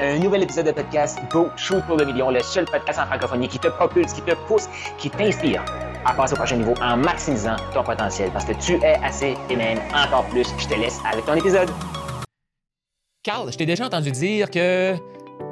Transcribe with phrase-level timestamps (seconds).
[0.00, 3.46] Un nouvel épisode de podcast Go Shoot pour le million, le seul podcast en francophonie
[3.46, 5.64] qui te propulse, qui te pousse, qui t'inspire
[6.04, 9.54] à passer au prochain niveau en maximisant ton potentiel parce que tu es assez et
[9.54, 10.48] même encore plus.
[10.58, 11.70] Je te laisse avec ton épisode.
[13.22, 14.96] Carl, je t'ai déjà entendu dire que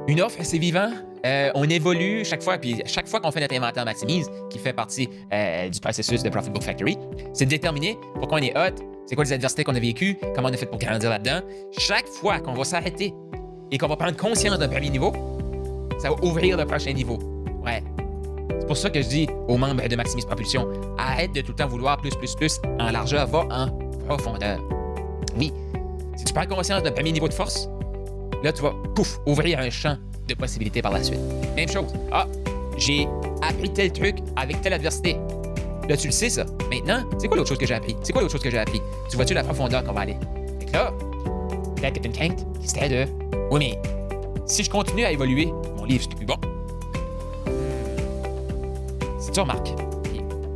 [0.08, 0.90] une offre, c'est vivant.
[1.24, 4.72] Euh, on évolue chaque fois, puis chaque fois qu'on fait notre inventaire maximise, qui fait
[4.72, 6.98] partie euh, du processus de Profit Book Factory,
[7.32, 8.74] c'est de déterminer pourquoi on est hot,
[9.06, 11.42] c'est quoi les adversités qu'on a vécues, comment on a fait pour grandir là-dedans.
[11.78, 13.14] Chaque fois qu'on va s'arrêter
[13.72, 15.12] et qu'on va prendre conscience d'un premier niveau,
[15.98, 17.18] ça va ouvrir le prochain niveau.
[17.64, 17.82] Ouais.
[18.60, 21.56] C'est pour ça que je dis aux membres de Maximise Propulsion, arrête de tout le
[21.56, 23.68] temps vouloir plus, plus, plus en largeur, va en
[24.06, 24.60] profondeur.
[25.36, 25.52] Oui.
[26.16, 27.68] Si tu prends conscience d'un premier niveau de force,
[28.44, 29.96] là, tu vas, pouf, ouvrir un champ
[30.28, 31.20] de possibilités par la suite.
[31.56, 31.86] Même chose.
[32.12, 32.26] Ah,
[32.76, 33.08] j'ai
[33.40, 35.16] appris tel truc avec telle adversité.
[35.88, 36.44] Là, tu le sais, ça.
[36.70, 37.96] Maintenant, c'est quoi l'autre chose que j'ai appris?
[38.02, 38.80] C'est quoi l'autre chose que j'ai appris?
[39.08, 40.16] Tu vois-tu la profondeur qu'on va aller?
[40.60, 40.92] Fait que là,
[41.90, 43.06] quinte qui serait de
[43.50, 43.78] oui, mais
[44.46, 45.46] si je continue à évoluer,
[45.76, 46.36] mon livre, c'est plus bon.
[49.18, 49.74] Si tu remarques,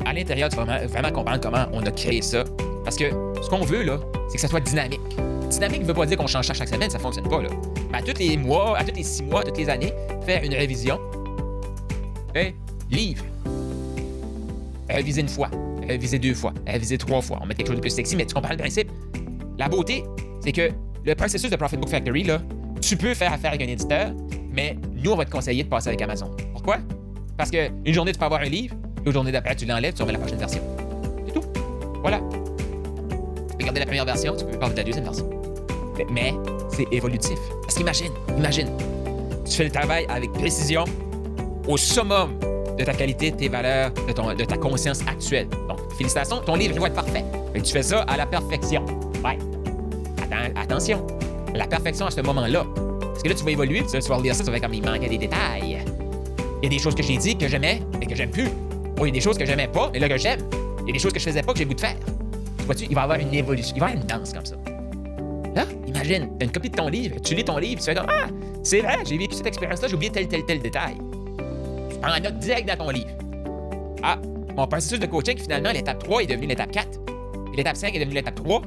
[0.05, 2.45] à l'intérieur, tu vas vraiment, comprendre comment on a créé ça.
[2.85, 3.11] Parce que
[3.43, 5.01] ce qu'on veut, là, c'est que ça soit dynamique.
[5.51, 7.49] Dynamique ne veut pas dire qu'on change ça chaque semaine, ça fonctionne pas, là.
[7.91, 9.93] Mais à tous les mois, à tous les six mois, toutes les années,
[10.25, 10.99] faire une révision.
[12.35, 12.55] Hey,
[12.91, 13.25] livre.
[14.89, 15.51] Réviser une fois,
[15.87, 17.39] réviser deux fois, réviser trois fois.
[17.43, 18.91] On met quelque chose de plus sexy, mais tu comprends le principe?
[19.59, 20.05] La beauté,
[20.41, 20.71] c'est que
[21.07, 22.41] le processus de Profit Book Factory, là,
[22.81, 24.11] tu peux faire affaire avec un éditeur,
[24.51, 26.31] mais nous, on va te conseiller de passer avec Amazon.
[26.53, 26.79] Pourquoi?
[27.37, 30.15] Parce qu'une journée, tu peux avoir un livre, l'autre journée d'après, tu l'enlèves, tu remets
[30.15, 30.61] la prochaine version.
[31.27, 31.47] C'est tout.
[32.01, 32.21] Voilà.
[33.51, 35.31] Tu peux garder la première version, tu peux parler de la deuxième version.
[36.11, 36.35] Mais,
[36.71, 37.39] c'est évolutif.
[37.63, 38.69] Parce qu'imagine, imagine,
[39.49, 40.85] tu fais le travail avec précision
[41.69, 42.39] au summum
[42.77, 45.49] de ta qualité, de tes valeurs, de, ta conscience actuelle.
[45.69, 47.25] Donc, félicitations, ton livre il va être parfait.
[47.55, 48.85] Et tu fais ça à la perfection.
[49.25, 49.39] Ouais.
[50.55, 51.07] Attention,
[51.55, 52.65] la perfection à ce moment-là.
[53.01, 55.09] Parce que là, tu vas évoluer, tu vas lire ça, tu vas comme il manquait
[55.09, 55.85] des détails.
[56.63, 58.49] Il y a des choses que j'ai dit que j'aimais, mais que j'aime plus.
[58.99, 60.41] Oh, il y a des choses que j'aimais pas, mais là que j'aime.
[60.83, 61.97] Il y a des choses que je faisais pas, que j'ai le goût de faire.
[62.59, 64.47] Tu vois-tu, il va y avoir une évolution, il va y avoir une danse comme
[64.47, 64.57] ça.
[65.55, 67.95] Là, imagine, tu as une copie de ton livre, tu lis ton livre, tu fais
[67.95, 68.29] comme Ah,
[68.63, 70.97] c'est vrai, j'ai vécu cette expérience-là, j'ai oublié tel, tel, tel détail.
[71.91, 73.09] Tu prends note direct dans ton livre.
[74.03, 74.19] Ah,
[74.57, 76.89] mon processus de coaching, finalement, l'étape 3 est devenue l'étape 4.
[77.57, 78.63] L'étape 5 est devenue l'étape 3.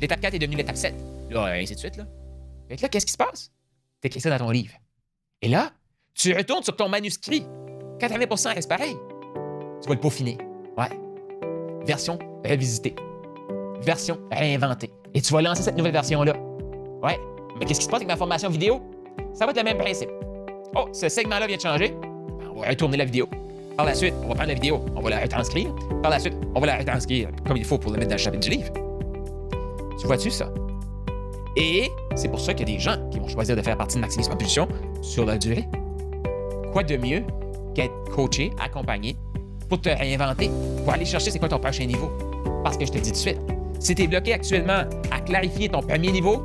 [0.00, 0.94] L'étape 4 est devenue l'étape 7.
[1.30, 2.04] Là, ainsi de suite, là.
[2.68, 3.52] Que là, qu'est-ce qui se passe?
[4.00, 4.74] Tu écris ça dans ton livre.
[5.42, 5.70] Et là,
[6.14, 7.46] tu retournes sur ton manuscrit.
[7.98, 8.96] 80% reste pareil.
[9.82, 10.38] Tu vas le peaufiner.
[10.76, 10.88] Ouais.
[11.86, 12.94] Version révisitée.
[13.82, 14.90] Version réinventée.
[15.14, 16.34] Et tu vas lancer cette nouvelle version-là.
[17.02, 17.18] Ouais.
[17.58, 18.80] Mais qu'est-ce qui se passe avec ma formation vidéo?
[19.34, 20.10] Ça va être le même principe.
[20.74, 21.94] Oh, ce segment-là vient de changer.
[22.54, 23.28] On va retourner la vidéo.
[23.76, 25.74] Par la suite, on va prendre la vidéo, on va la retranscrire.
[26.02, 28.20] Par la suite, on va la retranscrire comme il faut pour le mettre dans le
[28.20, 28.72] chapitre du livre.
[30.04, 30.52] Tu vois-tu ça?
[31.56, 33.96] Et c'est pour ça qu'il y a des gens qui vont choisir de faire partie
[33.96, 34.68] de Maximise Propulsion
[35.00, 35.66] sur la durée.
[36.74, 37.22] Quoi de mieux
[37.74, 39.16] qu'être coaché, accompagné
[39.70, 40.50] pour te réinventer,
[40.84, 42.10] pour aller chercher c'est quoi ton prochain niveau?
[42.62, 43.38] Parce que je te dis tout de suite,
[43.80, 46.44] si tu es bloqué actuellement à clarifier ton premier niveau,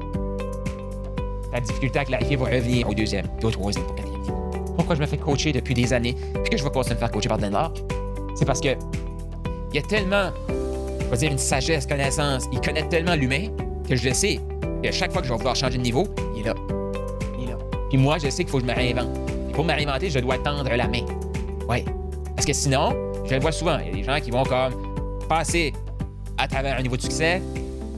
[1.51, 4.37] ta difficulté à clarifier va revenir au deuxième, au troisième, au quatrième niveau.
[4.77, 7.05] Pourquoi je me fais coacher depuis des années puis que je vais continuer de me
[7.05, 7.57] faire coacher par Dan
[8.35, 10.31] C'est parce que il y a tellement,
[10.99, 13.47] je vais dire, une sagesse, connaissance, il connaît tellement l'humain
[13.87, 14.39] que je le sais,
[14.83, 16.55] et à chaque fois que je vais vouloir changer de niveau, il est là.
[17.37, 17.57] Il est là.
[17.89, 19.09] Puis moi, je sais qu'il faut que je me réinvente.
[19.49, 21.05] Et pour me réinventer, je dois tendre la main.
[21.67, 21.83] Ouais.
[22.35, 22.93] Parce que sinon,
[23.25, 24.73] je le vois souvent, il y a des gens qui vont comme
[25.27, 25.73] passer
[26.37, 27.41] à travers un niveau de succès.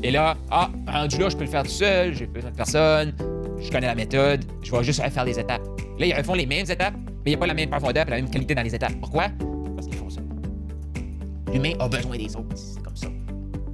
[0.03, 3.13] Et là, ah, rendu là, je peux le faire tout seul, j'ai besoin de personne,
[3.59, 5.61] je connais la méthode, je vais juste faire les étapes.
[5.99, 8.09] Là, ils refont les mêmes étapes, mais il n'y a pas la même profondeur et
[8.09, 8.93] la même qualité dans les étapes.
[8.99, 9.27] Pourquoi?
[11.53, 12.55] L'humain a besoin des autres.
[12.55, 13.07] C'est comme ça.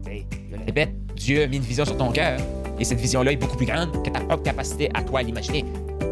[0.05, 2.39] je le répète, Dieu a mis une vision sur ton cœur.
[2.79, 5.65] Et cette vision-là est beaucoup plus grande que ta propre capacité à toi à l'imaginer.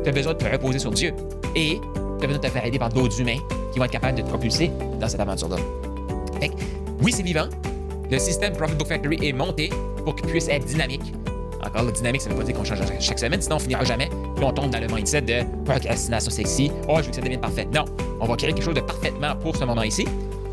[0.03, 1.13] Tu as besoin de te reposer sur Dieu.
[1.55, 1.79] Et
[2.19, 3.37] tu as besoin de te faire aider par d'autres humains
[3.71, 5.57] qui vont être capables de te propulser dans cette aventure-là.
[7.01, 7.47] oui, c'est vivant.
[8.09, 9.69] Le système Profit Book Factory est monté
[10.03, 11.13] pour qu'il puisse être dynamique.
[11.65, 13.83] Encore, le dynamique, ça ne veut pas dire qu'on change chaque semaine, sinon on finira
[13.83, 14.09] jamais.
[14.35, 16.71] Puis on tombe dans le mindset de procrastination sexy.
[16.87, 17.67] Oh, je veux que ça devienne parfait.
[17.73, 17.85] Non,
[18.19, 20.05] on va créer quelque chose de parfaitement pour ce moment ici.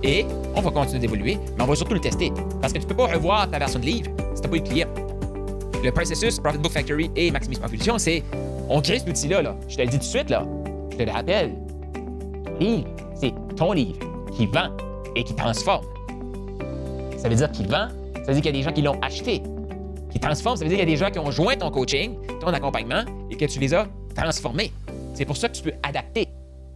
[0.02, 2.32] Et on va continuer d'évoluer, mais on va surtout le tester.
[2.60, 4.56] Parce que tu ne peux pas revoir ta version de livre si tu n'as pas
[4.56, 4.88] eu de client.
[5.82, 8.22] Le processus Profit Book Factory et Maximise Propulsion, c'est
[8.68, 9.42] on crée cet outil-là.
[9.42, 9.56] Là.
[9.68, 10.46] Je te le dis tout de suite, là.
[10.90, 11.54] je te le rappelle.
[12.60, 13.98] Livre, c'est ton livre
[14.36, 14.70] qui vend
[15.16, 15.84] et qui transforme.
[17.16, 19.00] Ça veut dire qu'il vend, ça veut dire qu'il y a des gens qui l'ont
[19.00, 19.42] acheté.
[20.10, 22.16] Qui transforme, ça veut dire qu'il y a des gens qui ont joint ton coaching,
[22.40, 24.72] ton accompagnement et que tu les as transformés.
[25.14, 26.28] C'est pour ça que tu peux adapter.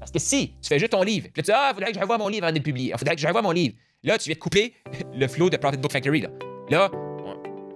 [0.06, 1.96] Parce que si tu fais juste ton livre, puis tu dis Ah, il faudrait que
[1.96, 2.92] je revoie mon livre avant de le publier.
[2.94, 3.74] Il faudrait que je revoie mon livre.
[4.04, 4.72] Là, tu viens de couper
[5.14, 6.20] le flow de Profit Book Factory.
[6.20, 6.28] Là,
[6.70, 6.90] là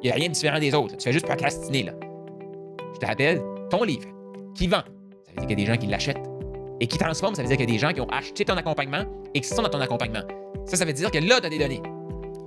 [0.03, 0.97] il n'y a rien de différent des autres.
[0.97, 1.93] Tu fais juste procrastiner, là.
[2.95, 4.07] Je te rappelle, ton livre,
[4.55, 6.23] qui vend, ça veut dire qu'il y a des gens qui l'achètent.
[6.81, 8.57] Et qui transforment, ça veut dire qu'il y a des gens qui ont acheté ton
[8.57, 9.05] accompagnement
[9.35, 10.23] et qui sont dans ton accompagnement.
[10.67, 11.83] Ça, ça veut dire que là, tu as des données.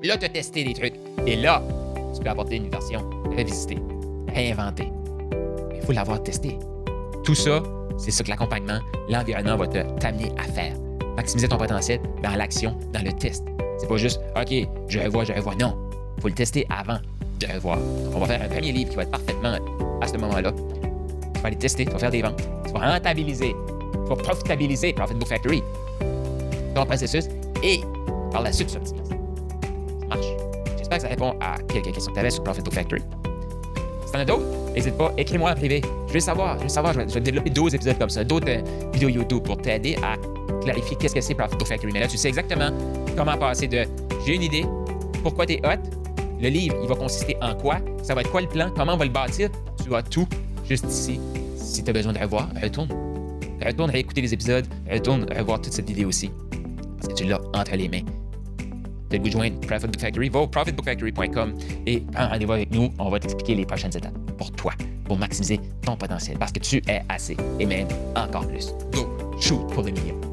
[0.02, 0.96] Là, tu as testé des trucs.
[1.28, 1.62] Et là,
[2.16, 3.78] tu peux apporter une version révisiter,
[4.30, 4.88] réinventer.
[5.76, 6.58] Il faut l'avoir testé.
[7.24, 7.62] Tout ça,
[7.98, 8.80] c'est ce que l'accompagnement,
[9.10, 10.74] l'environnement va t'amener à faire.
[11.16, 13.44] Maximiser ton potentiel dans l'action, dans le test.
[13.78, 15.56] C'est pas juste, OK, je revois, je revois.
[15.56, 15.78] Non,
[16.18, 16.98] il faut le tester avant
[17.40, 17.78] de revoir.
[18.16, 19.58] on va faire un premier livre qui va être parfaitement
[20.02, 20.52] à ce moment-là.
[20.52, 23.54] Tu vas aller tester, tu vas faire des ventes, tu vas rentabiliser,
[23.94, 25.62] tu vas profitabiliser Profit Book Factory,
[26.74, 27.26] ton processus,
[27.64, 27.82] et
[28.32, 28.80] par la suite, Ça
[30.08, 30.26] marche.
[30.78, 33.02] J'espère que ça répond à quelques questions que tu avais sur Profit Factory.
[34.14, 34.46] T'en as d'autres,
[34.76, 35.82] n'hésite pas, écris-moi en privé.
[36.08, 38.92] Je veux savoir, je veux savoir, je vais, développer d'autres épisodes comme ça, d'autres euh,
[38.94, 40.18] vidéos YouTube pour t'aider à
[40.62, 41.92] clarifier qu'est-ce que c'est Profit Book Factory.
[41.92, 42.70] Mais là, tu sais exactement
[43.18, 43.86] comment passer de
[44.24, 44.66] j'ai une idée,
[45.24, 45.82] pourquoi tu es hot,
[46.40, 48.98] le livre, il va consister en quoi, ça va être quoi le plan, comment on
[48.98, 49.50] va le bâtir,
[49.84, 50.28] tu as tout
[50.70, 51.20] juste ici.
[51.58, 52.90] Si tu as besoin de revoir, retourne.
[53.66, 56.30] Retourne réécouter les épisodes, retourne revoir toute cette vidéo aussi.
[56.98, 58.06] Parce que tu l'as entre les mains.
[59.14, 61.54] Tu vous joindre Profit Book Factory, va au profitbookfactory.com
[61.86, 62.90] et rendez-vous avec nous.
[62.98, 64.74] On va t'expliquer les prochaines étapes pour toi,
[65.06, 66.40] pour maximiser ton potentiel.
[66.40, 68.74] Parce que tu es assez et même encore plus.
[68.92, 70.33] Go, shoot pour le million.